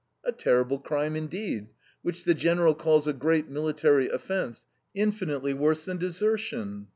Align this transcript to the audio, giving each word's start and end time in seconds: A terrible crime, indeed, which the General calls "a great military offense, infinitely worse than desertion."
A 0.23 0.31
terrible 0.31 0.79
crime, 0.79 1.15
indeed, 1.15 1.67
which 2.01 2.23
the 2.23 2.33
General 2.33 2.73
calls 2.73 3.05
"a 3.05 3.13
great 3.13 3.49
military 3.49 4.09
offense, 4.09 4.65
infinitely 4.95 5.53
worse 5.53 5.85
than 5.85 5.97
desertion." 5.97 6.87